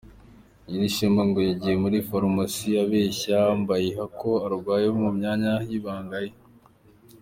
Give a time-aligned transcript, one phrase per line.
[0.65, 6.31] Nyirishema ngo yagiye muri farumasi abeshya Mbayiha ko arwaye mu myanya y’ibanga ye.